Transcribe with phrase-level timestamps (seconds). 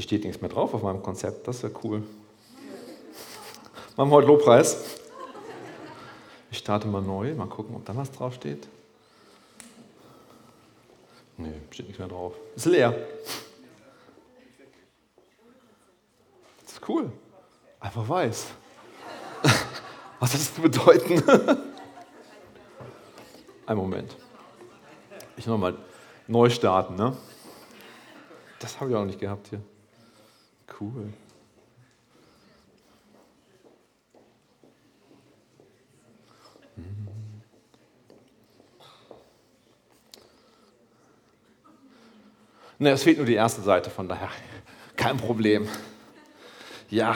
[0.00, 2.02] Hier steht nichts mehr drauf auf meinem Konzept, das ist ja cool.
[3.98, 4.98] Machen wir heute Lobpreis.
[6.50, 8.66] Ich starte mal neu, mal gucken, ob da was drauf steht.
[11.36, 12.32] Nee, steht nichts mehr drauf.
[12.56, 12.96] Ist leer.
[16.62, 17.12] Das ist cool.
[17.78, 18.46] Einfach weiß.
[20.18, 21.22] Was hat das bedeuten?
[23.66, 24.16] Ein Moment.
[25.36, 25.76] Ich nochmal
[26.26, 27.14] neu starten, ne?
[28.60, 29.60] Das habe ich auch noch nicht gehabt hier.
[30.80, 31.12] Cool.
[42.78, 44.30] Ne, es fehlt nur die erste Seite, von daher
[44.96, 45.68] kein Problem.
[46.88, 47.14] Ja.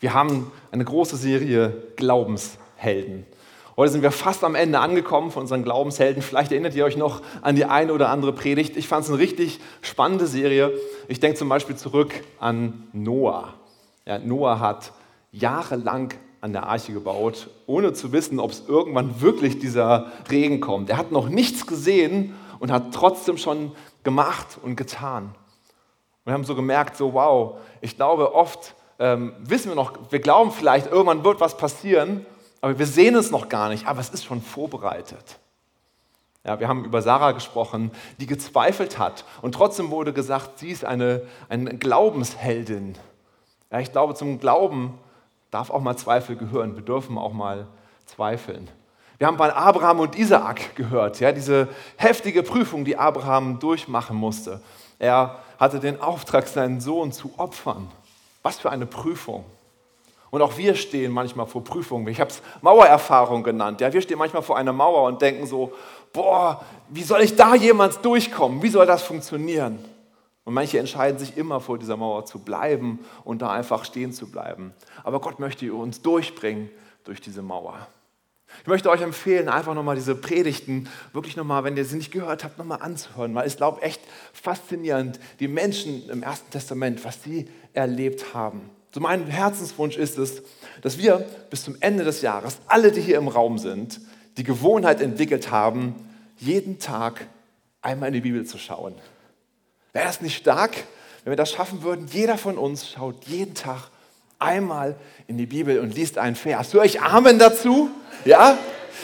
[0.00, 3.26] Wir haben eine große Serie Glaubenshelden.
[3.78, 6.22] Heute sind wir fast am Ende angekommen von unseren Glaubenshelden.
[6.22, 8.74] Vielleicht erinnert ihr euch noch an die eine oder andere Predigt.
[8.74, 10.72] Ich fand es eine richtig spannende Serie.
[11.08, 13.52] Ich denke zum Beispiel zurück an Noah.
[14.06, 14.92] Ja, Noah hat
[15.30, 20.88] jahrelang an der Arche gebaut, ohne zu wissen, ob es irgendwann wirklich dieser Regen kommt.
[20.88, 23.72] Er hat noch nichts gesehen und hat trotzdem schon
[24.04, 25.24] gemacht und getan.
[25.24, 25.34] Und
[26.24, 30.50] wir haben so gemerkt, so wow, ich glaube oft ähm, wissen wir noch, wir glauben
[30.50, 32.24] vielleicht, irgendwann wird was passieren,
[32.66, 35.38] aber wir sehen es noch gar nicht, aber es ist schon vorbereitet.
[36.42, 40.84] Ja, wir haben über Sarah gesprochen, die gezweifelt hat und trotzdem wurde gesagt, sie ist
[40.84, 42.98] eine, eine Glaubensheldin.
[43.70, 44.98] Ja, ich glaube, zum Glauben
[45.52, 46.74] darf auch mal Zweifel gehören.
[46.74, 47.68] Wir dürfen auch mal
[48.04, 48.68] zweifeln.
[49.18, 54.60] Wir haben bei Abraham und Isaak gehört, ja, diese heftige Prüfung, die Abraham durchmachen musste.
[54.98, 57.92] Er hatte den Auftrag, seinen Sohn zu opfern.
[58.42, 59.44] Was für eine Prüfung.
[60.30, 62.06] Und auch wir stehen manchmal vor Prüfungen.
[62.08, 63.80] Ich habe es Mauererfahrung genannt.
[63.80, 65.72] Ja, wir stehen manchmal vor einer Mauer und denken so,
[66.12, 68.62] boah, wie soll ich da jemals durchkommen?
[68.62, 69.78] Wie soll das funktionieren?
[70.44, 74.30] Und manche entscheiden sich immer vor dieser Mauer zu bleiben und da einfach stehen zu
[74.30, 74.72] bleiben.
[75.02, 76.70] Aber Gott möchte uns durchbringen
[77.04, 77.86] durch diese Mauer.
[78.60, 82.44] Ich möchte euch empfehlen, einfach nochmal diese Predigten wirklich nochmal, wenn ihr sie nicht gehört
[82.44, 84.00] habt, nochmal anzuhören, weil ich glaube echt
[84.32, 88.70] faszinierend, die Menschen im Ersten Testament, was sie erlebt haben.
[88.96, 90.42] So mein Herzenswunsch ist es,
[90.80, 94.00] dass wir bis zum Ende des Jahres, alle, die hier im Raum sind,
[94.38, 95.96] die Gewohnheit entwickelt haben,
[96.38, 97.26] jeden Tag
[97.82, 98.94] einmal in die Bibel zu schauen.
[99.92, 100.72] Wäre das nicht stark,
[101.24, 102.06] wenn wir das schaffen würden?
[102.10, 103.90] Jeder von uns schaut jeden Tag
[104.38, 104.96] einmal
[105.26, 106.72] in die Bibel und liest einen Vers.
[106.72, 107.90] Höre ich Amen dazu?
[108.24, 108.56] Ja?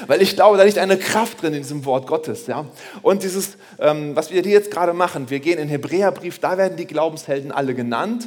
[0.07, 2.47] Weil ich glaube, da liegt eine Kraft drin in diesem Wort Gottes.
[2.47, 2.65] Ja?
[3.03, 6.57] Und dieses, ähm, was wir hier jetzt gerade machen, wir gehen in den Hebräerbrief, da
[6.57, 8.27] werden die Glaubenshelden alle genannt.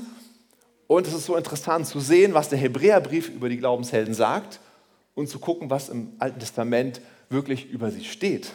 [0.87, 4.59] Und es ist so interessant zu sehen, was der Hebräerbrief über die Glaubenshelden sagt
[5.15, 8.51] und zu gucken, was im Alten Testament wirklich über sie steht.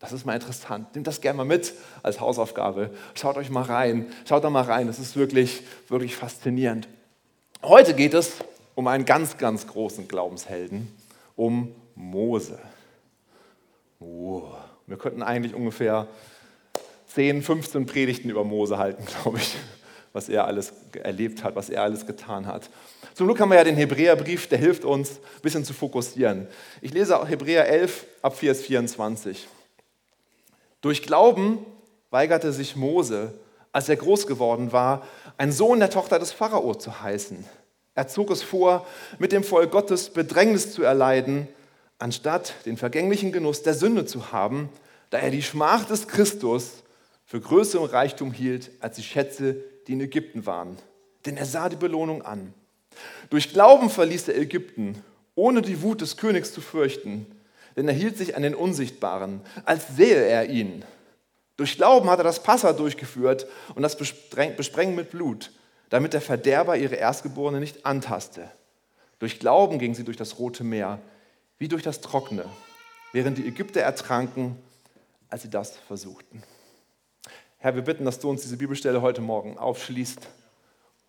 [0.00, 0.94] Das ist mal interessant.
[0.94, 2.90] Nehmt das gerne mal mit als Hausaufgabe.
[3.14, 4.06] Schaut euch mal rein.
[4.28, 4.88] Schaut da mal rein.
[4.88, 6.88] Das ist wirklich, wirklich faszinierend.
[7.62, 8.32] Heute geht es
[8.74, 10.88] um einen ganz, ganz großen Glaubenshelden,
[11.36, 12.58] um Mose.
[14.00, 14.48] Oh.
[14.86, 16.08] Wir könnten eigentlich ungefähr
[17.14, 19.54] 10, 15 Predigten über Mose halten, glaube ich,
[20.12, 22.68] was er alles erlebt hat, was er alles getan hat.
[23.14, 26.46] Zum Glück haben wir ja den Hebräerbrief, der hilft uns, ein bisschen zu fokussieren.
[26.80, 29.48] Ich lese Hebräer 11 ab Vers 24.
[30.80, 31.58] Durch Glauben
[32.10, 33.32] weigerte sich Mose,
[33.72, 35.06] als er groß geworden war,
[35.38, 37.44] ein Sohn der Tochter des Pharao zu heißen.
[37.94, 38.86] Er zog es vor,
[39.18, 41.48] mit dem Volk Gottes Bedrängnis zu erleiden,
[41.98, 44.70] anstatt den vergänglichen Genuss der Sünde zu haben,
[45.10, 46.82] da er die Schmach des Christus
[47.24, 50.76] für größeren Reichtum hielt als die Schätze, die in Ägypten waren.
[51.26, 52.54] Denn er sah die Belohnung an.
[53.30, 55.02] Durch Glauben verließ er Ägypten,
[55.34, 57.26] ohne die Wut des Königs zu fürchten
[57.76, 60.84] denn er hielt sich an den Unsichtbaren, als sähe er ihn.
[61.56, 65.50] Durch Glauben hat er das Passa durchgeführt und das Besprengen mit Blut,
[65.90, 68.50] damit der Verderber ihre Erstgeborene nicht antaste.
[69.18, 70.98] Durch Glauben ging sie durch das Rote Meer,
[71.58, 72.44] wie durch das Trockene,
[73.12, 74.56] während die Ägypter ertranken,
[75.28, 76.42] als sie das versuchten.
[77.62, 80.18] Herr, wir bitten, dass du uns diese Bibelstelle heute Morgen aufschließt,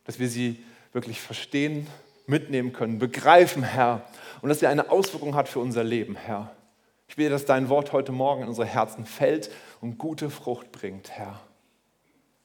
[0.04, 1.88] dass wir sie wirklich verstehen,
[2.28, 4.08] mitnehmen können, begreifen, Herr,
[4.44, 6.52] und dass sie eine Auswirkung hat für unser Leben, Herr.
[7.08, 9.50] Ich will, dass dein Wort heute Morgen in unsere Herzen fällt
[9.82, 11.40] und gute Frucht bringt, Herr.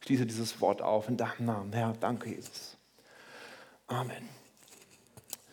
[0.01, 1.93] Schließe dieses Wort auf in deinem Namen, Herr.
[2.01, 2.79] Danke, Jesus.
[3.89, 4.38] Amen.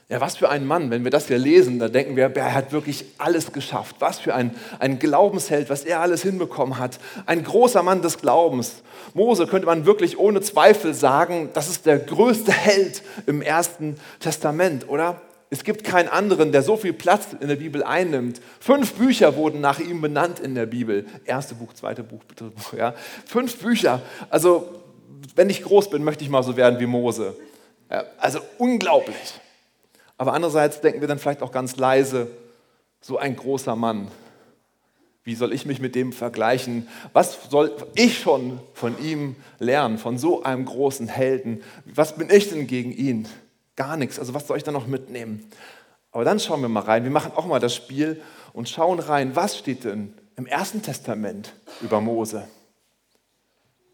[0.08, 2.72] Ja, was für ein Mann, wenn wir das hier lesen, da denken wir, er hat
[2.72, 3.96] wirklich alles geschafft.
[3.98, 7.00] Was für ein, ein Glaubensheld, was er alles hinbekommen hat.
[7.26, 8.84] Ein großer Mann des Glaubens.
[9.16, 14.88] Mose könnte man wirklich ohne Zweifel sagen, das ist der größte Held im Ersten Testament,
[14.88, 15.22] oder?
[15.50, 18.42] Es gibt keinen anderen, der so viel Platz in der Bibel einnimmt.
[18.60, 21.08] Fünf Bücher wurden nach ihm benannt in der Bibel.
[21.26, 22.74] Erste Buch, zweite Buch, dritte Buch.
[22.74, 22.94] Ja.
[23.26, 24.02] Fünf Bücher.
[24.30, 24.70] Also,
[25.36, 27.36] wenn ich groß bin, möchte ich mal so werden wie Mose.
[28.20, 29.16] Also unglaublich.
[30.18, 32.28] Aber andererseits denken wir dann vielleicht auch ganz leise,
[33.02, 34.10] so ein großer Mann.
[35.24, 36.88] Wie soll ich mich mit dem vergleichen?
[37.12, 41.64] Was soll ich schon von ihm lernen, von so einem großen Helden?
[41.86, 43.28] Was bin ich denn gegen ihn?
[43.76, 44.20] Gar nichts.
[44.20, 45.50] Also was soll ich da noch mitnehmen?
[46.12, 47.04] Aber dann schauen wir mal rein.
[47.04, 48.22] Wir machen auch mal das Spiel
[48.54, 52.48] und schauen rein, was steht denn im Ersten Testament über Mose.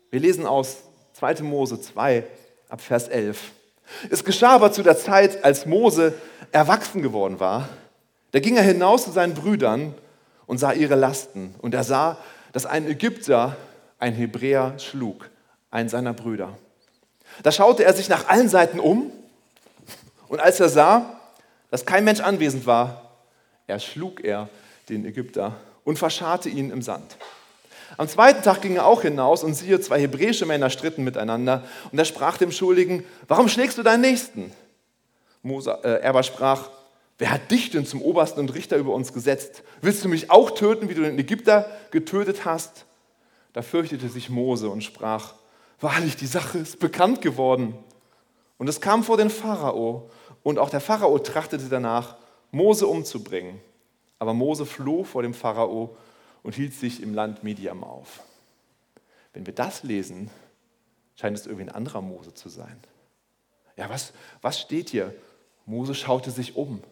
[0.09, 0.83] Wir lesen aus
[1.13, 1.43] 2.
[1.43, 2.25] Mose 2
[2.69, 3.51] ab Vers 11.
[4.09, 6.13] Es geschah aber zu der Zeit, als Mose
[6.51, 7.69] erwachsen geworden war,
[8.31, 9.93] da ging er hinaus zu seinen Brüdern
[10.45, 11.55] und sah ihre Lasten.
[11.61, 12.17] Und er sah,
[12.53, 13.55] dass ein Ägypter
[13.99, 15.29] ein Hebräer schlug,
[15.69, 16.57] einen seiner Brüder.
[17.43, 19.11] Da schaute er sich nach allen Seiten um
[20.27, 21.19] und als er sah,
[21.69, 23.11] dass kein Mensch anwesend war,
[23.67, 24.49] erschlug er
[24.89, 27.17] den Ägypter und verscharrte ihn im Sand.
[27.97, 31.63] Am zweiten Tag ging er auch hinaus und siehe, zwei hebräische Männer stritten miteinander.
[31.91, 34.51] Und er sprach dem Schuldigen, warum schlägst du deinen Nächsten?
[35.41, 36.69] Mose, äh, er aber sprach,
[37.17, 39.63] wer hat dich denn zum Obersten und Richter über uns gesetzt?
[39.81, 42.85] Willst du mich auch töten, wie du den Ägypter getötet hast?
[43.53, 45.33] Da fürchtete sich Mose und sprach,
[45.79, 47.75] wahrlich, die Sache ist bekannt geworden.
[48.57, 50.09] Und es kam vor den Pharao,
[50.43, 52.15] und auch der Pharao trachtete danach,
[52.51, 53.59] Mose umzubringen.
[54.19, 55.95] Aber Mose floh vor dem Pharao
[56.43, 58.21] und hielt sich im Land Mediam auf.
[59.33, 60.29] Wenn wir das lesen,
[61.15, 62.77] scheint es irgendwie ein anderer Mose zu sein.
[63.77, 65.13] Ja, was, was steht hier?
[65.65, 66.83] Mose schaute sich um.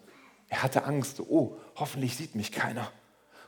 [0.48, 1.20] Er hatte Angst.
[1.20, 2.92] Oh, hoffentlich sieht mich keiner.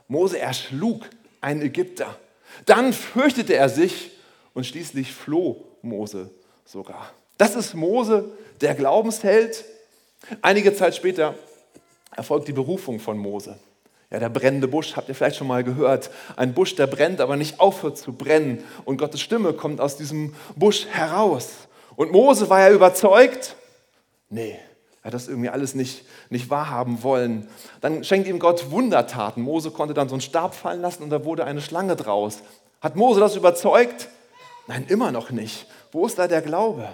[0.07, 1.09] Mose erschlug
[1.39, 2.19] einen Ägypter.
[2.65, 4.11] Dann fürchtete er sich
[4.53, 6.29] und schließlich floh Mose
[6.65, 7.11] sogar.
[7.37, 9.65] Das ist Mose, der Glaubensheld.
[10.41, 11.35] Einige Zeit später
[12.15, 13.57] erfolgt die Berufung von Mose.
[14.11, 16.11] Ja, der brennende Busch, habt ihr vielleicht schon mal gehört.
[16.35, 18.63] Ein Busch, der brennt, aber nicht aufhört zu brennen.
[18.83, 21.49] Und Gottes Stimme kommt aus diesem Busch heraus.
[21.95, 23.55] Und Mose war ja überzeugt,
[24.29, 24.59] nee,
[25.01, 27.47] er hat das irgendwie alles nicht, nicht wahrhaben wollen.
[27.79, 29.41] Dann schenkt ihm Gott Wundertaten.
[29.43, 32.39] Mose konnte dann so einen Stab fallen lassen und da wurde eine Schlange draus.
[32.81, 34.09] Hat Mose das überzeugt?
[34.67, 35.67] Nein, immer noch nicht.
[35.91, 36.87] Wo ist da der Glaube?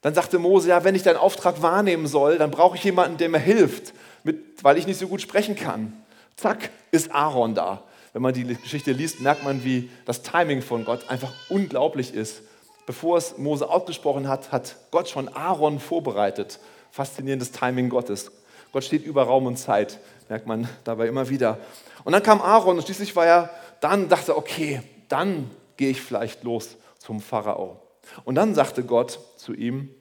[0.00, 3.28] Dann sagte Mose, ja, wenn ich deinen Auftrag wahrnehmen soll, dann brauche ich jemanden, der
[3.28, 3.92] mir hilft,
[4.22, 5.99] mit, weil ich nicht so gut sprechen kann.
[6.40, 7.82] Zack, ist Aaron da.
[8.14, 12.40] Wenn man die Geschichte liest, merkt man, wie das Timing von Gott einfach unglaublich ist.
[12.86, 16.58] Bevor es Mose ausgesprochen hat, hat Gott schon Aaron vorbereitet.
[16.92, 18.32] Faszinierendes Timing Gottes.
[18.72, 19.98] Gott steht über Raum und Zeit,
[20.30, 21.58] merkt man dabei immer wieder.
[22.04, 23.50] Und dann kam Aaron und schließlich war er
[23.82, 27.82] dann, dachte, okay, dann gehe ich vielleicht los zum Pharao.
[28.24, 29.94] Und dann sagte Gott zu ihm,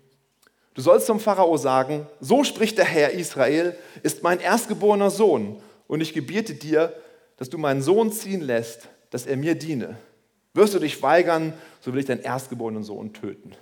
[0.73, 6.01] du sollst zum Pharao sagen, so spricht der Herr Israel, ist mein erstgeborener Sohn und
[6.01, 6.93] ich gebiete dir,
[7.37, 9.97] dass du meinen Sohn ziehen lässt, dass er mir diene.
[10.53, 13.53] Wirst du dich weigern, so will ich deinen erstgeborenen Sohn töten.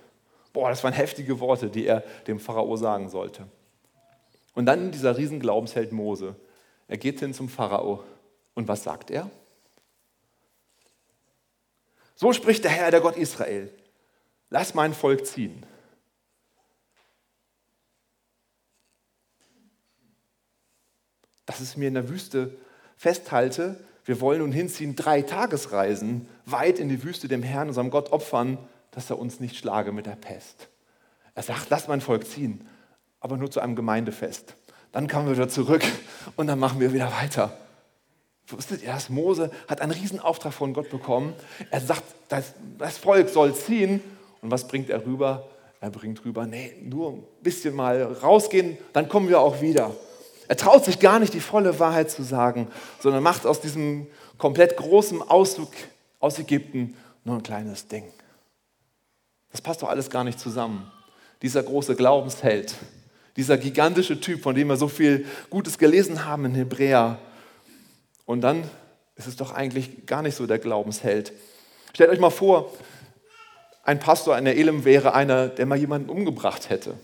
[0.51, 3.47] Boah, das waren heftige Worte, die er dem Pharao sagen sollte.
[4.53, 6.35] Und dann dieser Riesenglaubенsheld Mose.
[6.89, 8.03] Er geht hin zum Pharao.
[8.55, 9.29] Und was sagt er?
[12.15, 13.71] So spricht der Herr, der Gott Israel.
[14.49, 15.65] Lass mein Volk ziehen.
[21.47, 22.51] Dass es mir in der Wüste
[22.97, 28.11] festhalte, wir wollen nun hinziehen, drei Tagesreisen weit in die Wüste dem Herrn, unserem Gott,
[28.11, 28.59] opfern,
[28.91, 30.69] dass er uns nicht schlage mit der Pest.
[31.35, 32.67] Er sagt, lass mein Volk ziehen,
[33.19, 34.55] aber nur zu einem Gemeindefest.
[34.91, 35.83] Dann kommen wir wieder zurück
[36.35, 37.57] und dann machen wir wieder weiter.
[38.47, 39.09] Wusstet ihr das?
[39.09, 41.33] Mose hat einen Riesenauftrag von Gott bekommen.
[41.69, 44.01] Er sagt, das, das Volk soll ziehen.
[44.41, 45.49] Und was bringt er rüber?
[45.79, 49.91] Er bringt rüber, nee, nur ein bisschen mal rausgehen, dann kommen wir auch wieder.
[50.47, 52.67] Er traut sich gar nicht, die volle Wahrheit zu sagen,
[52.99, 55.71] sondern macht aus diesem komplett großen Auszug
[56.19, 58.05] aus Ägypten nur ein kleines Ding.
[59.51, 60.91] Das passt doch alles gar nicht zusammen.
[61.41, 62.75] Dieser große Glaubensheld,
[63.35, 67.19] dieser gigantische Typ, von dem wir so viel Gutes gelesen haben in Hebräer.
[68.25, 68.63] Und dann
[69.15, 71.33] ist es doch eigentlich gar nicht so der Glaubensheld.
[71.93, 72.71] Stellt euch mal vor,
[73.83, 76.95] ein Pastor in der Elim wäre einer, der mal jemanden umgebracht hätte.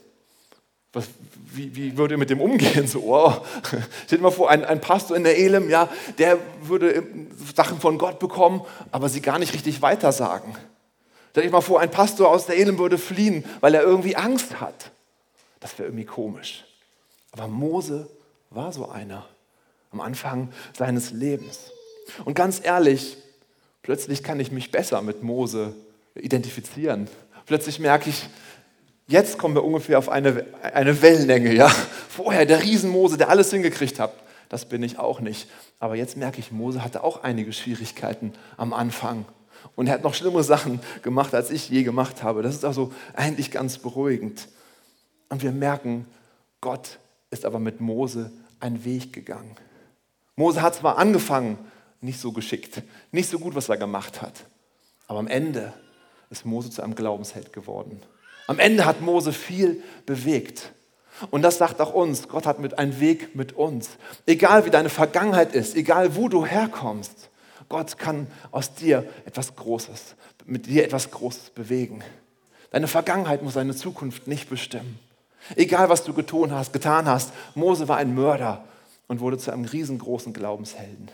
[0.94, 1.06] Was,
[1.52, 2.88] wie, wie würde mit dem umgehen?
[2.94, 3.46] So, wow.
[4.06, 7.04] Stellt mal vor, ein, ein Pastor in der Elim, ja, der würde
[7.56, 10.56] Sachen von Gott bekommen, aber sie gar nicht richtig weitersagen.
[11.32, 14.62] Stellt euch mal vor, ein Pastor aus der Elim würde fliehen, weil er irgendwie Angst
[14.62, 14.92] hat.
[15.60, 16.64] Das wäre irgendwie komisch.
[17.32, 18.08] Aber Mose
[18.52, 19.26] war so einer
[19.92, 21.72] am Anfang seines Lebens.
[22.26, 23.18] Und ganz ehrlich,
[23.82, 25.74] plötzlich kann ich mich besser mit Mose
[26.16, 27.08] identifizieren.
[27.46, 28.28] Plötzlich merke ich,
[29.08, 31.54] Jetzt kommen wir ungefähr auf eine, eine Wellenlänge.
[31.54, 31.70] Ja?
[32.10, 34.14] Vorher der Riesenmose, der alles hingekriegt hat.
[34.50, 35.50] Das bin ich auch nicht.
[35.80, 39.26] Aber jetzt merke ich, Mose hatte auch einige Schwierigkeiten am Anfang.
[39.76, 42.42] Und er hat noch schlimmere Sachen gemacht, als ich je gemacht habe.
[42.42, 44.48] Das ist also eigentlich ganz beruhigend.
[45.30, 46.06] Und wir merken,
[46.62, 47.00] Gott
[47.32, 49.56] ist aber mit Mose einen Weg gegangen.
[50.36, 51.58] Mose hat zwar angefangen,
[52.02, 52.82] nicht so geschickt,
[53.12, 54.46] nicht so gut, was er gemacht hat,
[55.08, 55.74] aber am Ende
[56.30, 58.02] ist Mose zu einem Glaubensheld geworden.
[58.48, 60.72] Am Ende hat Mose viel bewegt.
[61.30, 63.92] Und das sagt auch uns, Gott hat mit einen Weg mit uns.
[64.26, 67.30] Egal wie deine Vergangenheit ist, egal wo du herkommst,
[67.70, 72.04] Gott kann aus dir etwas Großes, mit dir etwas Großes bewegen.
[72.72, 75.00] Deine Vergangenheit muss deine Zukunft nicht bestimmen.
[75.56, 78.66] Egal was du getan hast, getan hast, Mose war ein Mörder
[79.08, 81.10] und wurde zu einem riesengroßen Glaubenshelden.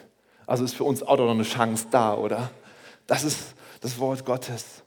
[0.48, 2.50] Also ist für uns auch noch eine Chance da, oder?
[3.08, 3.40] Das ist
[3.82, 4.84] das Wort Gottes.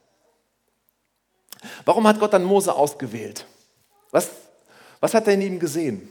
[1.85, 3.45] Warum hat Gott dann Mose ausgewählt?
[4.11, 4.29] Was,
[4.99, 6.09] was hat er in ihm gesehen?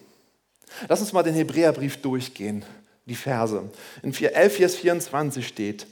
[0.88, 2.64] Lass uns mal den Hebräerbrief durchgehen,
[3.06, 3.62] die Verse.
[4.02, 5.86] In 11, Vers 24 steht,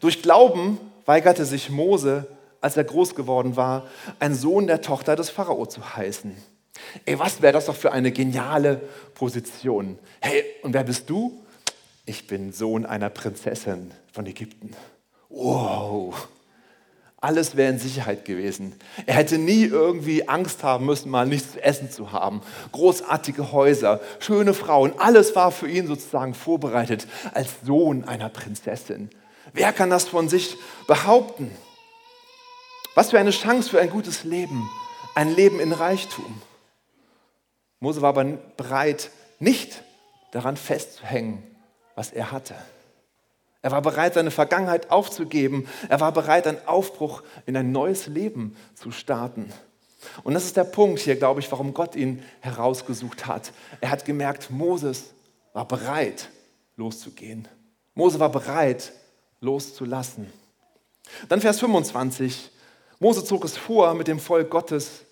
[0.00, 2.26] durch Glauben weigerte sich Mose,
[2.60, 6.34] als er groß geworden war, ein Sohn der Tochter des Pharao zu heißen.
[7.04, 8.80] Ey, was wäre das doch für eine geniale
[9.14, 9.98] Position?
[10.20, 11.44] Hey, und wer bist du?
[12.06, 14.74] Ich bin Sohn einer Prinzessin von Ägypten.
[15.28, 16.28] Wow,
[17.24, 18.78] alles wäre in Sicherheit gewesen.
[19.06, 22.42] Er hätte nie irgendwie Angst haben müssen, mal nichts zu essen zu haben.
[22.72, 29.08] Großartige Häuser, schöne Frauen, alles war für ihn sozusagen vorbereitet als Sohn einer Prinzessin.
[29.54, 31.50] Wer kann das von sich behaupten?
[32.94, 34.68] Was für eine Chance für ein gutes Leben,
[35.14, 36.42] ein Leben in Reichtum.
[37.80, 39.82] Mose war aber bereit, nicht
[40.32, 41.42] daran festzuhängen,
[41.94, 42.54] was er hatte.
[43.64, 45.66] Er war bereit, seine Vergangenheit aufzugeben.
[45.88, 49.50] Er war bereit, einen Aufbruch in ein neues Leben zu starten.
[50.22, 53.54] Und das ist der Punkt hier, glaube ich, warum Gott ihn herausgesucht hat.
[53.80, 55.14] Er hat gemerkt, Moses
[55.54, 56.28] war bereit,
[56.76, 57.48] loszugehen.
[57.94, 58.92] Mose war bereit,
[59.40, 60.30] loszulassen.
[61.30, 62.50] Dann Vers 25.
[62.98, 65.06] Mose zog es vor, mit dem Volk Gottes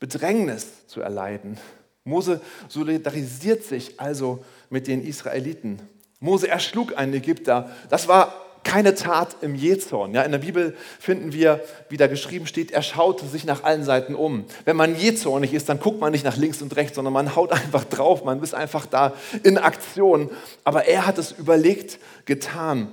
[0.00, 1.56] Bedrängnis zu erleiden.
[2.02, 5.80] Mose solidarisiert sich also mit den Israeliten.
[6.22, 7.70] Mose erschlug einen Ägypter.
[7.90, 8.32] Das war
[8.64, 10.14] keine Tat im Jezorn.
[10.14, 13.84] Ja, in der Bibel finden wir, wie da geschrieben steht, er schaute sich nach allen
[13.84, 14.44] Seiten um.
[14.64, 17.52] Wenn man jezornig ist, dann guckt man nicht nach links und rechts, sondern man haut
[17.52, 19.12] einfach drauf, man ist einfach da
[19.42, 20.30] in Aktion.
[20.64, 22.88] Aber er hat es überlegt getan.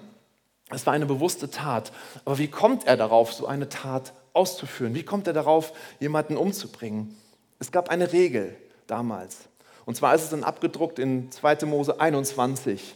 [0.72, 1.92] Es war eine bewusste Tat.
[2.26, 4.96] Aber wie kommt er darauf, so eine Tat auszuführen?
[4.96, 7.16] Wie kommt er darauf, jemanden umzubringen?
[7.60, 8.56] Es gab eine Regel
[8.88, 9.38] damals.
[9.86, 11.66] Und zwar ist es dann abgedruckt in 2.
[11.66, 12.96] Mose 21.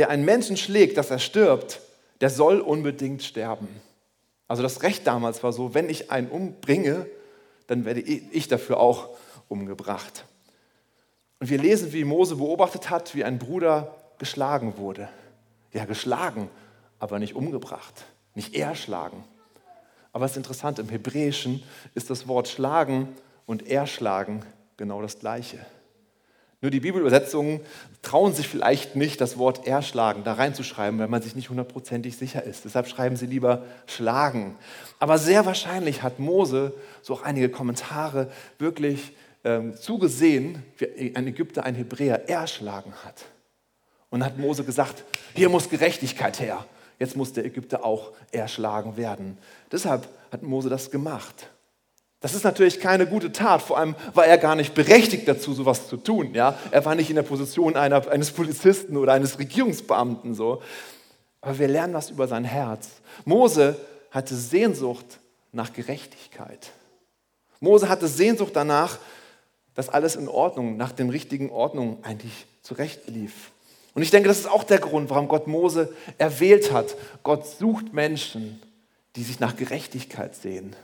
[0.00, 1.82] Wer einen Menschen schlägt, dass er stirbt,
[2.22, 3.68] der soll unbedingt sterben.
[4.48, 7.04] Also das Recht damals war so, wenn ich einen umbringe,
[7.66, 9.10] dann werde ich dafür auch
[9.48, 10.24] umgebracht.
[11.38, 15.10] Und wir lesen, wie Mose beobachtet hat, wie ein Bruder geschlagen wurde.
[15.74, 16.48] Ja, geschlagen,
[16.98, 19.22] aber nicht umgebracht, nicht erschlagen.
[20.14, 21.62] Aber es ist interessant, im Hebräischen
[21.94, 23.14] ist das Wort schlagen
[23.44, 24.46] und erschlagen
[24.78, 25.58] genau das Gleiche.
[26.62, 27.60] Nur die Bibelübersetzungen
[28.02, 32.42] trauen sich vielleicht nicht, das Wort erschlagen da reinzuschreiben, weil man sich nicht hundertprozentig sicher
[32.44, 32.66] ist.
[32.66, 34.56] Deshalb schreiben sie lieber schlagen.
[34.98, 39.12] Aber sehr wahrscheinlich hat Mose, so auch einige Kommentare, wirklich
[39.42, 43.24] ähm, zugesehen, wie ein Ägypter ein Hebräer erschlagen hat.
[44.10, 46.66] Und hat Mose gesagt, hier muss Gerechtigkeit her.
[46.98, 49.38] Jetzt muss der Ägypter auch erschlagen werden.
[49.72, 51.48] Deshalb hat Mose das gemacht.
[52.20, 55.88] Das ist natürlich keine gute Tat, vor allem war er gar nicht berechtigt dazu, sowas
[55.88, 56.34] zu tun.
[56.34, 56.58] Ja?
[56.70, 60.34] Er war nicht in der Position einer, eines Polizisten oder eines Regierungsbeamten.
[60.34, 60.62] So.
[61.40, 62.90] Aber wir lernen was über sein Herz.
[63.24, 63.74] Mose
[64.10, 65.18] hatte Sehnsucht
[65.52, 66.72] nach Gerechtigkeit.
[67.58, 68.98] Mose hatte Sehnsucht danach,
[69.74, 73.50] dass alles in Ordnung, nach den richtigen Ordnungen eigentlich zurecht lief.
[73.94, 76.96] Und ich denke, das ist auch der Grund, warum Gott Mose erwählt hat.
[77.22, 78.60] Gott sucht Menschen,
[79.16, 80.76] die sich nach Gerechtigkeit sehen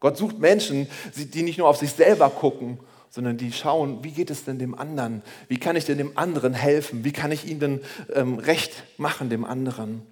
[0.00, 2.78] Gott sucht Menschen, die nicht nur auf sich selber gucken,
[3.10, 5.22] sondern die schauen, wie geht es denn dem anderen?
[5.48, 7.04] Wie kann ich denn dem anderen helfen?
[7.04, 7.80] Wie kann ich ihm denn
[8.12, 10.02] ähm, recht machen, dem anderen?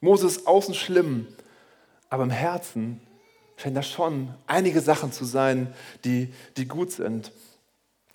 [0.00, 1.26] Moses ist außen schlimm,
[2.08, 3.00] aber im Herzen
[3.56, 5.74] scheint das schon einige Sachen zu sein,
[6.04, 7.30] die, die gut sind.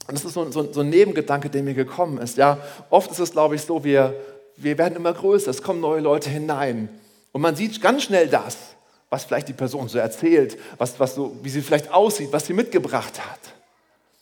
[0.07, 2.37] Und das ist so, so, so ein Nebengedanke, der mir gekommen ist.
[2.37, 2.57] Ja,
[2.89, 4.15] oft ist es, glaube ich, so, wir,
[4.57, 6.89] wir werden immer größer, es kommen neue Leute hinein.
[7.31, 8.57] Und man sieht ganz schnell das,
[9.11, 12.53] was vielleicht die Person so erzählt, was, was so, wie sie vielleicht aussieht, was sie
[12.53, 13.39] mitgebracht hat.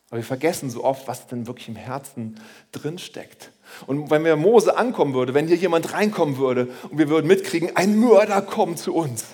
[0.09, 2.41] Aber wir vergessen so oft, was denn wirklich im Herzen
[2.71, 3.51] drinsteckt.
[3.85, 7.75] Und wenn mir Mose ankommen würde, wenn hier jemand reinkommen würde und wir würden mitkriegen,
[7.75, 9.25] ein Mörder kommt zu uns,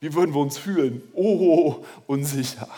[0.00, 1.02] wie würden wir uns fühlen?
[1.14, 2.68] Oh, unsicher.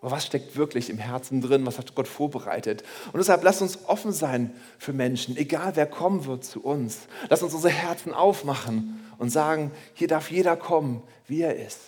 [0.00, 1.66] Aber was steckt wirklich im Herzen drin?
[1.66, 2.84] Was hat Gott vorbereitet?
[3.12, 7.00] Und deshalb lasst uns offen sein für Menschen, egal wer kommen wird zu uns.
[7.28, 11.78] Lasst uns unsere Herzen aufmachen und sagen, hier darf jeder kommen, wie er ist.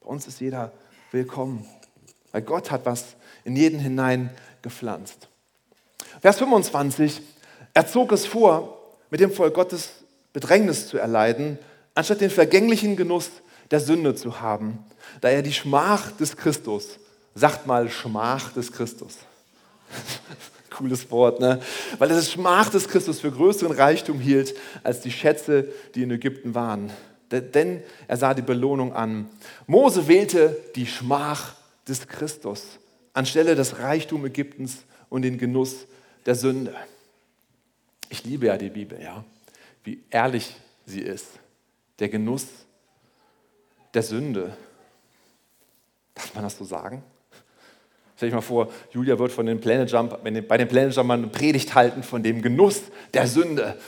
[0.00, 0.72] Bei uns ist jeder
[1.10, 1.66] willkommen,
[2.32, 4.30] weil Gott hat was in jeden hinein
[4.62, 5.28] gepflanzt.
[6.20, 7.22] Vers 25,
[7.74, 8.78] er zog es vor,
[9.10, 9.90] mit dem Volk Gottes
[10.32, 11.58] Bedrängnis zu erleiden,
[11.94, 13.30] anstatt den vergänglichen Genuss
[13.70, 14.84] der Sünde zu haben,
[15.20, 16.98] da er die Schmach des Christus,
[17.34, 19.18] sagt mal Schmach des Christus.
[20.78, 21.60] Cooles Wort, ne?
[21.98, 24.54] Weil er das Schmach des Christus für größeren Reichtum hielt
[24.84, 26.90] als die Schätze, die in Ägypten waren.
[27.30, 29.28] Denn er sah die Belohnung an.
[29.66, 31.54] Mose wählte die Schmach
[31.86, 32.78] des Christus
[33.18, 35.86] anstelle des Reichtum Ägyptens und den Genuss
[36.24, 36.74] der Sünde.
[38.08, 39.24] Ich liebe ja die Bibel, ja,
[39.82, 40.54] wie ehrlich
[40.86, 41.26] sie ist.
[41.98, 42.46] Der Genuss
[43.92, 44.56] der Sünde.
[46.14, 47.02] Darf man das so sagen?
[48.18, 51.28] Stell dich mal vor, Julia wird von den Planet Jump, bei den Planet Jumpern eine
[51.28, 52.82] Predigt halten von dem Genuss
[53.14, 53.78] der Sünde,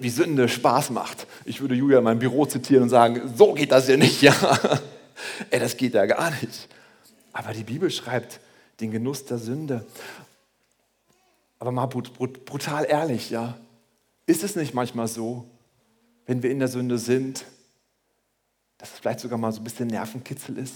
[0.00, 1.26] wie Sünde Spaß macht.
[1.46, 4.34] Ich würde Julia in meinem Büro zitieren und sagen, so geht das ja nicht, ja.
[5.50, 6.68] Ey, das geht ja gar nicht.
[7.32, 8.40] Aber die Bibel schreibt
[8.78, 9.86] den Genuss der Sünde.
[11.58, 13.56] Aber mal brutal ehrlich, ja.
[14.26, 15.46] Ist es nicht manchmal so,
[16.26, 17.46] wenn wir in der Sünde sind,
[18.76, 20.74] dass es vielleicht sogar mal so ein bisschen Nervenkitzel ist?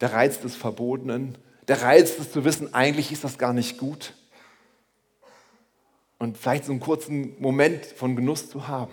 [0.00, 1.36] Der Reiz des Verbotenen,
[1.68, 4.14] der Reiz des zu wissen, eigentlich ist das gar nicht gut.
[6.18, 8.92] Und vielleicht so einen kurzen Moment von Genuss zu haben.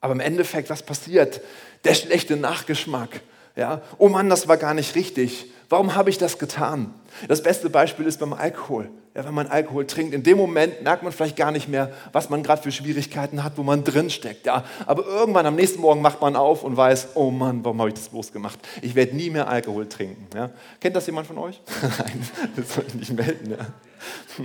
[0.00, 1.40] Aber im Endeffekt, was passiert?
[1.84, 3.22] Der schlechte Nachgeschmack.
[3.56, 3.82] Ja?
[3.98, 5.46] Oh Mann, das war gar nicht richtig.
[5.68, 6.92] Warum habe ich das getan?
[7.28, 8.90] Das beste Beispiel ist beim Alkohol.
[9.14, 12.30] Ja, wenn man Alkohol trinkt, in dem Moment merkt man vielleicht gar nicht mehr, was
[12.30, 14.44] man gerade für Schwierigkeiten hat, wo man drin steckt.
[14.46, 17.90] Ja, aber irgendwann am nächsten Morgen macht man auf und weiß, oh Mann, warum habe
[17.90, 18.58] ich das bloß gemacht?
[18.82, 20.26] Ich werde nie mehr Alkohol trinken.
[20.34, 20.50] Ja.
[20.80, 21.60] Kennt das jemand von euch?
[21.82, 23.52] Nein, das soll ich nicht melden.
[23.52, 24.44] Ja.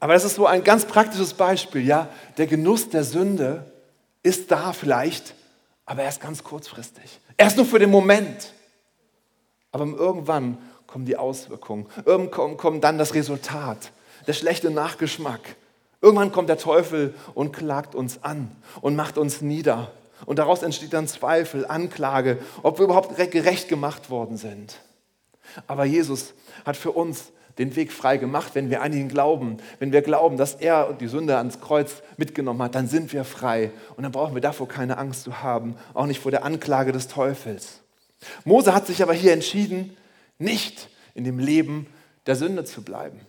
[0.00, 1.84] aber das ist so ein ganz praktisches Beispiel.
[1.84, 3.64] Ja, der Genuss der Sünde
[4.22, 5.34] ist da vielleicht,
[5.86, 7.18] aber er ist ganz kurzfristig.
[7.36, 8.52] Er ist nur für den Moment.
[9.76, 11.84] Aber irgendwann kommen die Auswirkungen.
[12.06, 13.92] Irgendwann kommt dann das Resultat,
[14.26, 15.56] der schlechte Nachgeschmack.
[16.00, 19.90] Irgendwann kommt der Teufel und klagt uns an und macht uns nieder.
[20.24, 24.80] Und daraus entsteht dann Zweifel, Anklage, ob wir überhaupt gerecht gemacht worden sind.
[25.66, 26.32] Aber Jesus
[26.64, 29.58] hat für uns den Weg frei gemacht, wenn wir an ihn glauben.
[29.78, 33.72] Wenn wir glauben, dass er die Sünde ans Kreuz mitgenommen hat, dann sind wir frei.
[33.94, 37.08] Und dann brauchen wir davor keine Angst zu haben, auch nicht vor der Anklage des
[37.08, 37.82] Teufels.
[38.44, 39.96] Mose hat sich aber hier entschieden,
[40.38, 41.86] nicht in dem Leben
[42.26, 43.20] der Sünde zu bleiben.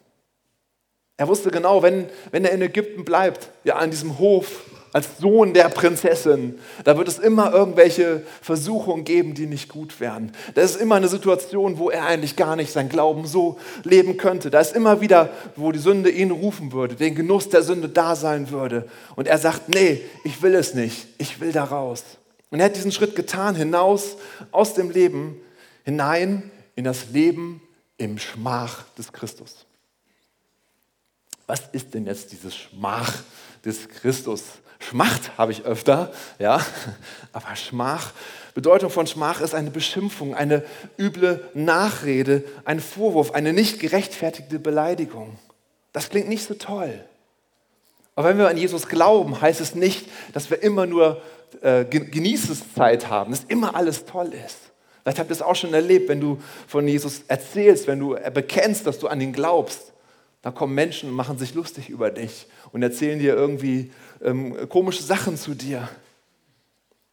[1.17, 5.53] Er wusste genau, wenn, wenn er in Ägypten bleibt, ja an diesem Hof als Sohn
[5.53, 10.31] der Prinzessin, da wird es immer irgendwelche Versuchungen geben, die nicht gut wären.
[10.53, 14.49] Da ist immer eine Situation, wo er eigentlich gar nicht sein Glauben so leben könnte.
[14.49, 18.15] Da ist immer wieder, wo die Sünde ihn rufen würde, den Genuss der Sünde da
[18.15, 18.87] sein würde.
[19.15, 22.03] Und er sagt, nee, ich will es nicht, ich will da raus.
[22.49, 24.17] Und er hat diesen Schritt getan, hinaus
[24.51, 25.39] aus dem Leben,
[25.83, 27.61] hinein in das Leben
[27.97, 29.65] im Schmach des Christus.
[31.45, 33.13] Was ist denn jetzt dieses Schmach
[33.65, 34.43] des Christus?
[34.79, 36.63] Schmacht habe ich öfter, ja,
[37.33, 38.11] aber Schmach,
[38.53, 40.63] Bedeutung von Schmach ist eine Beschimpfung, eine
[40.99, 45.39] üble Nachrede, ein Vorwurf, eine nicht gerechtfertigte Beleidigung.
[45.93, 47.03] Das klingt nicht so toll.
[48.15, 51.21] Aber wenn wir an Jesus glauben, heißt es nicht, dass wir immer nur
[51.61, 54.57] äh, Genießeszeit haben, dass immer alles toll ist.
[55.01, 58.85] Vielleicht habt ihr es auch schon erlebt, wenn du von Jesus erzählst, wenn du bekennst,
[58.85, 59.93] dass du an ihn glaubst.
[60.41, 63.91] Da kommen Menschen und machen sich lustig über dich und erzählen dir irgendwie
[64.23, 65.87] ähm, komische Sachen zu dir.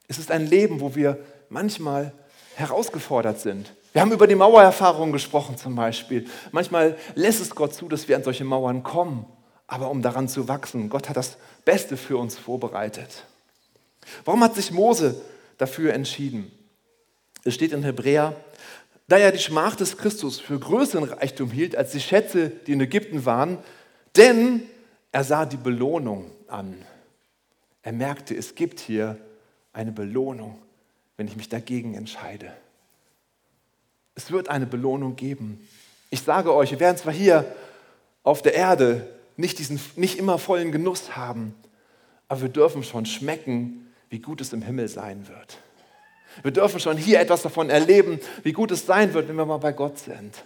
[0.09, 1.19] Es ist ein Leben, wo wir
[1.49, 2.13] manchmal
[2.57, 3.73] herausgefordert sind.
[3.93, 6.27] Wir haben über die Mauererfahrung gesprochen zum Beispiel.
[6.51, 9.25] Manchmal lässt es Gott zu, dass wir an solche Mauern kommen,
[9.69, 10.89] aber um daran zu wachsen.
[10.89, 13.25] Gott hat das Beste für uns vorbereitet.
[14.25, 15.21] Warum hat sich Mose
[15.59, 16.51] dafür entschieden?
[17.45, 18.35] Es steht in Hebräer,
[19.09, 22.81] da er die Schmach des Christus für größeren Reichtum hielt als die Schätze, die in
[22.81, 23.59] Ägypten waren,
[24.17, 24.63] denn
[25.13, 26.75] er sah die Belohnung an.
[27.83, 29.19] Er merkte, es gibt hier
[29.73, 30.59] eine Belohnung,
[31.17, 32.53] wenn ich mich dagegen entscheide.
[34.15, 35.69] Es wird eine Belohnung geben.
[36.11, 37.45] Ich sage euch, wir werden zwar hier
[38.23, 41.55] auf der Erde nicht, diesen, nicht immer vollen Genuss haben,
[42.29, 43.84] aber wir dürfen schon schmecken,
[44.15, 45.59] wie gut es im Himmel sein wird.
[46.45, 49.57] Wir dürfen schon hier etwas davon erleben, wie gut es sein wird, wenn wir mal
[49.57, 50.45] bei Gott sind.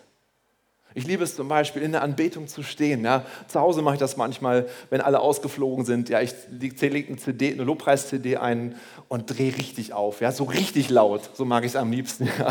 [0.95, 3.05] Ich liebe es zum Beispiel, in der Anbetung zu stehen.
[3.05, 3.27] Ja.
[3.47, 6.09] Zu Hause mache ich das manchmal, wenn alle ausgeflogen sind.
[6.09, 8.75] Ja, ich lege eine, CD, eine Lobpreis-CD ein
[9.09, 10.23] und drehe richtig auf.
[10.23, 11.29] Ja, so richtig laut.
[11.35, 12.27] So mag ich es am liebsten.
[12.39, 12.49] Ja.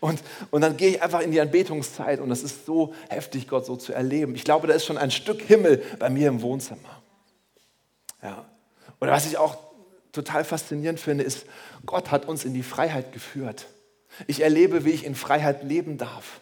[0.00, 0.18] Und,
[0.50, 3.76] und dann gehe ich einfach in die Anbetungszeit und es ist so heftig, Gott so
[3.76, 4.34] zu erleben.
[4.34, 7.02] Ich glaube, da ist schon ein Stück Himmel bei mir im Wohnzimmer.
[8.22, 8.46] Ja.
[8.98, 9.71] Oder was ich auch
[10.12, 11.46] total faszinierend finde, ist,
[11.86, 13.66] Gott hat uns in die Freiheit geführt.
[14.26, 16.40] Ich erlebe, wie ich in Freiheit leben darf.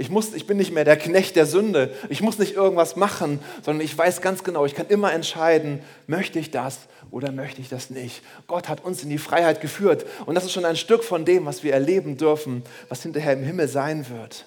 [0.00, 1.92] Ich, muss, ich bin nicht mehr der Knecht der Sünde.
[2.08, 6.38] Ich muss nicht irgendwas machen, sondern ich weiß ganz genau, ich kann immer entscheiden, möchte
[6.38, 8.22] ich das oder möchte ich das nicht.
[8.46, 10.06] Gott hat uns in die Freiheit geführt.
[10.24, 13.42] Und das ist schon ein Stück von dem, was wir erleben dürfen, was hinterher im
[13.42, 14.46] Himmel sein wird.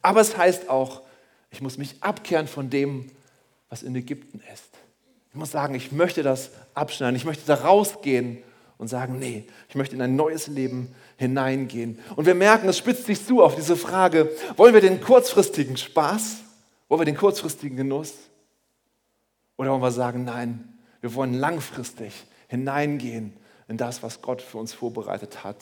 [0.00, 1.02] Aber es heißt auch,
[1.50, 3.10] ich muss mich abkehren von dem,
[3.68, 4.70] was in Ägypten ist.
[5.30, 7.16] Ich muss sagen, ich möchte das abschneiden.
[7.16, 8.38] Ich möchte da rausgehen
[8.78, 11.98] und sagen, nee, ich möchte in ein neues Leben hineingehen.
[12.16, 16.38] Und wir merken, es spitzt sich zu auf diese Frage, wollen wir den kurzfristigen Spaß?
[16.88, 18.12] Wollen wir den kurzfristigen Genuss?
[19.56, 22.12] Oder wollen wir sagen, nein, wir wollen langfristig
[22.48, 23.32] hineingehen
[23.68, 25.56] in das, was Gott für uns vorbereitet hat.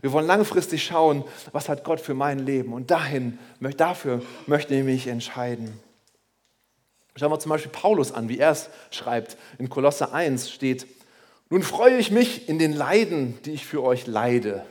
[0.00, 2.72] Wir wollen langfristig schauen, was hat Gott für mein Leben.
[2.72, 3.38] Und dahin,
[3.76, 5.80] dafür möchte ich mich entscheiden.
[7.16, 9.38] Schauen wir zum Beispiel Paulus an, wie er es schreibt.
[9.58, 10.86] In Kolosse 1 steht,
[11.48, 14.66] nun freue ich mich in den Leiden, die ich für euch leide.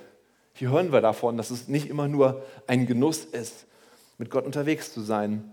[0.53, 3.65] Hier hören wir davon, dass es nicht immer nur ein Genuss ist,
[4.17, 5.51] mit Gott unterwegs zu sein.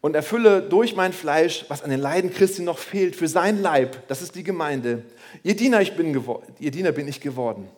[0.00, 4.06] Und erfülle durch mein Fleisch, was an den Leiden Christi noch fehlt, für sein Leib,
[4.08, 5.04] das ist die Gemeinde.
[5.42, 6.18] Ihr Diener, ich bin
[6.58, 7.68] ihr Diener bin ich geworden.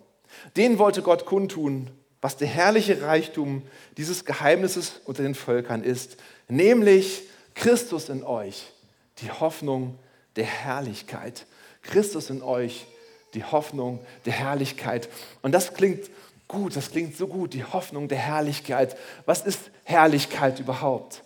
[0.56, 3.62] Den wollte Gott kundtun, was der herrliche Reichtum
[3.96, 6.16] dieses Geheimnisses unter den Völkern ist,
[6.48, 8.72] nämlich Christus in euch,
[9.18, 9.98] die Hoffnung
[10.36, 11.46] der Herrlichkeit.
[11.82, 12.86] Christus in euch,
[13.34, 15.08] die Hoffnung der Herrlichkeit.
[15.42, 16.10] Und das klingt
[16.48, 18.96] gut, das klingt so gut, die Hoffnung der Herrlichkeit.
[19.26, 21.22] Was ist Herrlichkeit überhaupt?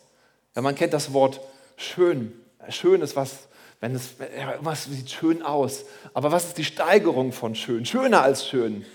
[0.55, 1.41] Ja, man kennt das Wort
[1.77, 2.33] schön.
[2.69, 3.49] Schön ist was,
[3.81, 4.15] wenn es
[4.61, 5.85] was sieht schön aus.
[6.15, 7.85] Aber was ist die Steigerung von schön?
[7.85, 8.87] Schöner als schön.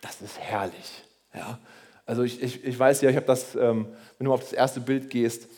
[0.00, 1.04] Das ist herrlich.
[1.34, 1.58] Ja?
[2.06, 3.86] Also ich, ich, ich weiß ja, ich habe das, ähm,
[4.18, 5.48] wenn du auf das erste Bild gehst,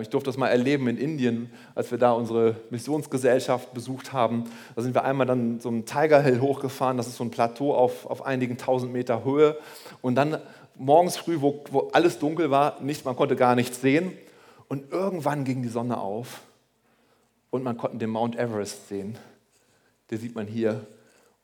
[0.00, 4.44] ich durfte das mal erleben in Indien, als wir da unsere Missionsgesellschaft besucht haben.
[4.74, 7.74] Da sind wir einmal dann so einen Tiger Hill hochgefahren, das ist so ein Plateau
[7.74, 9.58] auf, auf einigen tausend Meter Höhe.
[10.00, 10.38] Und dann
[10.76, 14.12] morgens früh, wo, wo alles dunkel war, nicht, man konnte gar nichts sehen.
[14.68, 16.40] Und irgendwann ging die Sonne auf
[17.50, 19.18] und man konnte den Mount Everest sehen.
[20.10, 20.86] Den sieht man hier.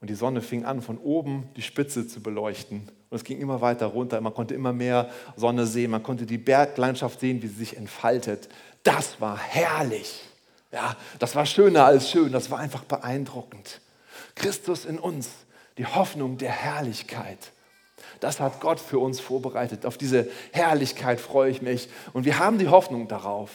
[0.01, 2.91] Und die Sonne fing an, von oben die Spitze zu beleuchten.
[3.11, 4.21] Und es ging immer weiter runter.
[4.21, 5.91] Man konnte immer mehr Sonne sehen.
[5.91, 8.49] Man konnte die Berglandschaft sehen, wie sie sich entfaltet.
[8.85, 10.23] Das war herrlich.
[10.73, 12.31] Ja, das war schöner als schön.
[12.31, 13.81] Das war einfach beeindruckend.
[14.37, 15.29] Christus in uns,
[15.77, 17.53] die Hoffnung der Herrlichkeit.
[18.21, 19.85] Das hat Gott für uns vorbereitet.
[19.87, 21.89] Auf diese Herrlichkeit freue ich mich.
[22.13, 23.51] Und wir haben die Hoffnung darauf,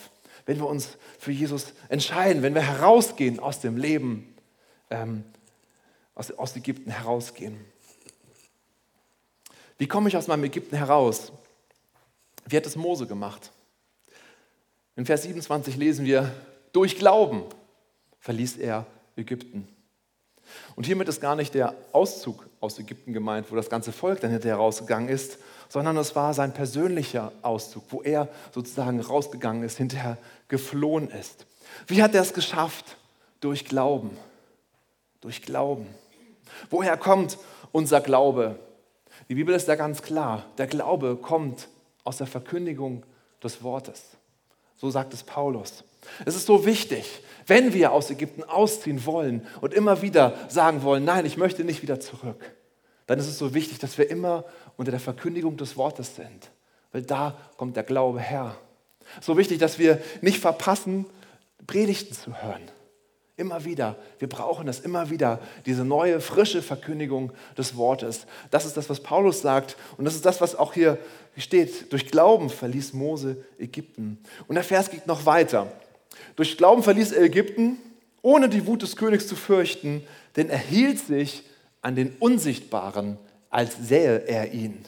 [0.45, 4.35] wenn wir uns für Jesus entscheiden, wenn wir herausgehen aus dem Leben,
[4.89, 5.23] ähm,
[6.13, 7.57] aus, aus Ägypten herausgehen.
[9.77, 11.31] Wie komme ich aus meinem Ägypten heraus?
[12.45, 13.51] Wie hat es Mose gemacht?
[14.95, 16.31] In Vers 27 lesen wir,
[16.71, 17.43] durch Glauben
[18.19, 18.85] verließ er
[19.15, 19.67] Ägypten.
[20.75, 24.31] Und hiermit ist gar nicht der Auszug aus Ägypten gemeint, wo das ganze Volk dann
[24.31, 25.37] hinterher rausgegangen ist,
[25.69, 31.45] sondern es war sein persönlicher Auszug, wo er sozusagen rausgegangen ist, hinterher geflohen ist.
[31.87, 32.97] Wie hat er es geschafft?
[33.41, 34.17] Durch Glauben.
[35.21, 35.87] Durch Glauben.
[36.69, 37.37] Woher kommt
[37.71, 38.59] unser Glaube?
[39.29, 40.45] Die Bibel ist da ganz klar.
[40.57, 41.67] Der Glaube kommt
[42.03, 43.03] aus der Verkündigung
[43.43, 44.11] des Wortes.
[44.77, 45.83] So sagt es Paulus.
[46.25, 51.03] Es ist so wichtig, wenn wir aus Ägypten ausziehen wollen und immer wieder sagen wollen,
[51.05, 52.55] nein, ich möchte nicht wieder zurück,
[53.07, 54.45] dann ist es so wichtig, dass wir immer
[54.77, 56.51] unter der Verkündigung des Wortes sind,
[56.91, 58.55] weil da kommt der Glaube her.
[59.21, 61.05] So wichtig, dass wir nicht verpassen,
[61.67, 62.61] Predigten zu hören.
[63.37, 63.97] Immer wieder.
[64.17, 68.27] Wir brauchen das immer wieder, diese neue, frische Verkündigung des Wortes.
[68.49, 69.75] Das ist das, was Paulus sagt.
[69.97, 70.97] Und das ist das, was auch hier
[71.37, 71.91] steht.
[71.91, 74.19] Durch Glauben verließ Mose Ägypten.
[74.47, 75.69] Und der Vers geht noch weiter.
[76.37, 77.77] Durch Glauben verließ er Ägypten,
[78.21, 81.43] ohne die Wut des Königs zu fürchten, denn er hielt sich
[81.81, 83.17] an den Unsichtbaren,
[83.49, 84.83] als sähe er ihn.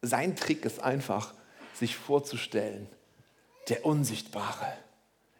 [0.00, 1.34] Sein Trick ist einfach,
[1.74, 2.86] sich vorzustellen,
[3.68, 4.72] der Unsichtbare,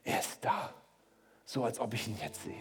[0.04, 0.74] er ist da
[1.48, 2.52] so als ob ich ihn jetzt sehe.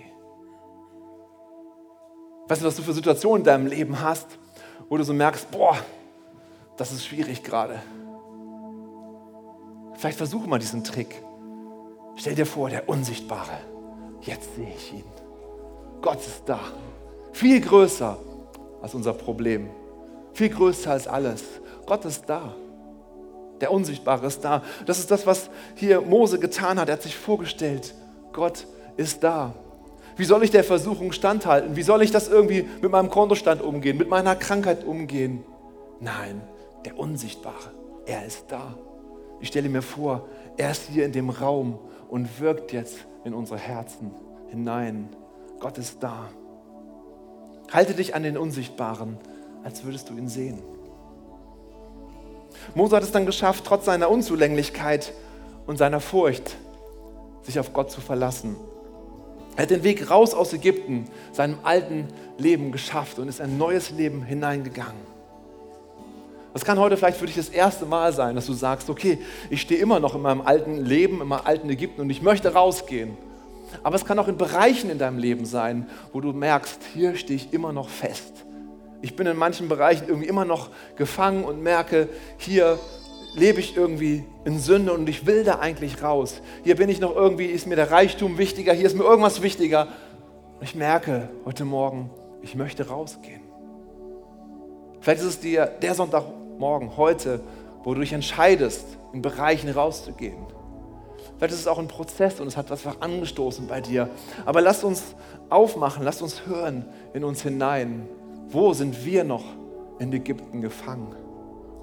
[2.47, 4.39] Weißt du, was du für Situationen in deinem Leben hast,
[4.87, 5.77] wo du so merkst, boah,
[6.77, 7.81] das ist schwierig gerade.
[9.95, 11.21] Vielleicht versuche mal diesen Trick.
[12.15, 13.57] Stell dir vor, der Unsichtbare,
[14.21, 15.03] jetzt sehe ich ihn.
[16.01, 16.61] Gott ist da.
[17.33, 18.17] Viel größer
[18.81, 19.69] als unser Problem.
[20.33, 21.43] Viel größer als alles.
[21.85, 22.55] Gott ist da.
[23.59, 24.63] Der Unsichtbare ist da.
[24.85, 26.87] Das ist das, was hier Mose getan hat.
[26.87, 27.93] Er hat sich vorgestellt,
[28.31, 28.65] Gott
[28.97, 29.53] ist da.
[30.15, 31.75] Wie soll ich der Versuchung standhalten?
[31.75, 35.43] Wie soll ich das irgendwie mit meinem Kontostand umgehen, mit meiner Krankheit umgehen?
[35.99, 36.41] Nein,
[36.85, 37.71] der Unsichtbare,
[38.05, 38.75] er ist da.
[39.39, 41.79] Ich stelle mir vor, er ist hier in dem Raum
[42.09, 44.11] und wirkt jetzt in unsere Herzen
[44.49, 45.09] hinein.
[45.59, 46.29] Gott ist da.
[47.71, 49.17] Halte dich an den Unsichtbaren,
[49.63, 50.63] als würdest du ihn sehen.
[52.73, 55.13] Mose hat es dann geschafft, trotz seiner Unzulänglichkeit
[55.67, 56.55] und seiner Furcht,
[57.43, 58.55] sich auf Gott zu verlassen.
[59.57, 63.89] Er hat den Weg raus aus Ägypten, seinem alten Leben geschafft und ist ein neues
[63.89, 65.17] Leben hineingegangen.
[66.53, 69.17] Das kann heute vielleicht für dich das erste Mal sein, dass du sagst, okay,
[69.49, 72.53] ich stehe immer noch in meinem alten Leben, in meinem alten Ägypten und ich möchte
[72.53, 73.17] rausgehen.
[73.81, 77.35] Aber es kann auch in Bereichen in deinem Leben sein, wo du merkst, hier stehe
[77.35, 78.45] ich immer noch fest.
[79.01, 82.77] Ich bin in manchen Bereichen irgendwie immer noch gefangen und merke, hier
[83.35, 86.41] lebe ich irgendwie in Sünde und ich will da eigentlich raus.
[86.63, 89.87] Hier bin ich noch irgendwie, ist mir der Reichtum wichtiger, hier ist mir irgendwas wichtiger.
[90.59, 92.09] Und ich merke heute Morgen,
[92.41, 93.41] ich möchte rausgehen.
[95.01, 97.41] Vielleicht ist es dir der Sonntagmorgen, heute,
[97.83, 100.45] wo du dich entscheidest, in Bereichen rauszugehen.
[101.37, 104.09] Vielleicht ist es auch ein Prozess und es hat was angestoßen bei dir.
[104.45, 105.03] Aber lass uns
[105.49, 108.07] aufmachen, lass uns hören in uns hinein.
[108.49, 109.43] Wo sind wir noch
[109.99, 111.26] in Ägypten gefangen?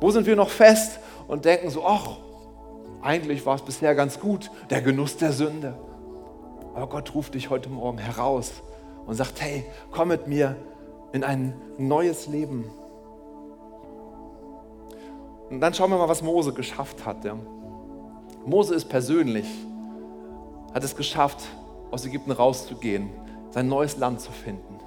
[0.05, 2.19] Wo sind wir noch fest und denken so, ach,
[3.01, 5.79] eigentlich war es bisher ganz gut, der Genuss der Sünde.
[6.75, 8.53] Aber Gott ruft dich heute Morgen heraus
[9.07, 10.57] und sagt, hey, komm mit mir
[11.14, 12.71] in ein neues Leben.
[15.49, 17.25] Und dann schauen wir mal, was Mose geschafft hat.
[17.25, 17.38] Ja.
[18.45, 19.47] Mose ist persönlich,
[20.75, 21.43] hat es geschafft,
[21.90, 23.09] aus Ägypten rauszugehen,
[23.53, 24.81] sein neues Land zu finden.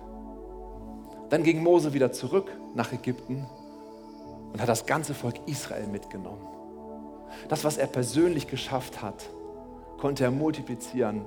[1.32, 3.48] Dann ging Mose wieder zurück nach Ägypten
[4.54, 6.48] und hat das ganze Volk Israel mitgenommen.
[7.50, 9.30] Das, was er persönlich geschafft hat,
[9.98, 11.26] konnte er multiplizieren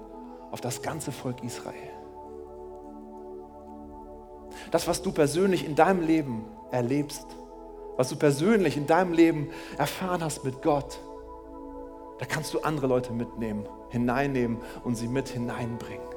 [0.50, 1.90] auf das ganze Volk Israel.
[4.70, 7.26] Das, was du persönlich in deinem Leben erlebst,
[7.96, 11.00] was du persönlich in deinem Leben erfahren hast mit Gott,
[12.18, 16.09] da kannst du andere Leute mitnehmen, hineinnehmen und sie mit hineinbringen.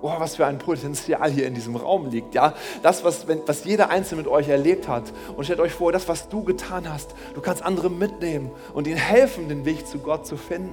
[0.00, 2.34] Oh, was für ein Potenzial hier in diesem Raum liegt.
[2.34, 2.54] Ja?
[2.82, 5.04] Das, was, wenn, was jeder Einzelne mit euch erlebt hat.
[5.36, 8.96] Und stellt euch vor, das, was du getan hast, du kannst andere mitnehmen und ihnen
[8.96, 10.72] helfen, den Weg zu Gott zu finden.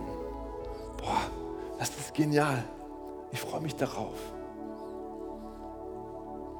[0.97, 1.21] Boah,
[1.79, 2.63] das ist genial.
[3.31, 4.13] Ich freue mich darauf.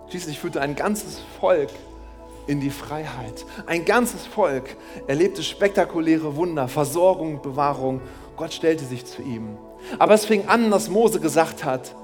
[0.10, 1.70] Schließlich führte ein ganzes Volk
[2.48, 3.46] in die Freiheit.
[3.66, 4.76] Ein ganzes Volk
[5.08, 8.02] erlebte spektakuläre Wunder, Versorgung, Bewahrung.
[8.38, 9.58] Gott stellte sich zu ihm.
[10.00, 11.96] Aber es fing an, dass Mose gesagt hat,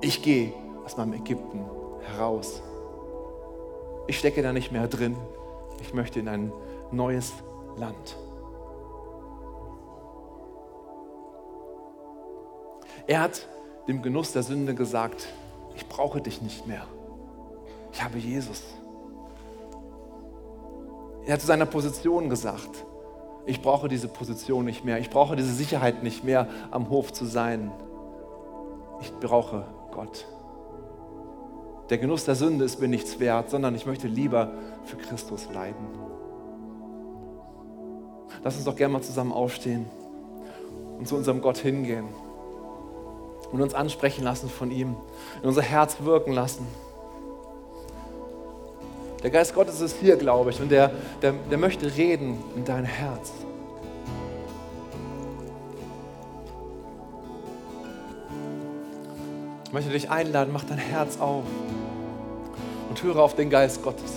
[0.00, 0.52] ich gehe
[0.84, 1.64] aus meinem Ägypten
[2.02, 2.62] heraus.
[4.06, 5.16] Ich stecke da nicht mehr drin.
[5.80, 6.52] Ich möchte in ein
[6.90, 7.32] neues
[7.76, 8.16] Land.
[13.06, 13.46] Er hat
[13.86, 15.28] dem Genuss der Sünde gesagt,
[15.74, 16.82] ich brauche dich nicht mehr.
[17.92, 18.62] Ich habe Jesus.
[21.24, 22.84] Er hat zu seiner Position gesagt,
[23.46, 27.24] ich brauche diese Position nicht mehr, ich brauche diese Sicherheit nicht mehr, am Hof zu
[27.24, 27.70] sein.
[29.00, 30.26] Ich brauche Gott.
[31.88, 34.50] Der Genuss der Sünde ist mir nichts wert, sondern ich möchte lieber
[34.84, 35.86] für Christus leiden.
[38.44, 39.86] Lass uns doch gerne mal zusammen aufstehen
[40.98, 42.08] und zu unserem Gott hingehen
[43.52, 44.96] und uns ansprechen lassen von ihm,
[45.42, 46.66] in unser Herz wirken lassen.
[49.22, 50.90] Der Geist Gottes ist hier, glaube ich, und der,
[51.22, 53.32] der, der möchte reden in dein Herz.
[59.78, 61.44] Ich möchte dich einladen, mach dein Herz auf
[62.88, 64.14] und höre auf den Geist Gottes.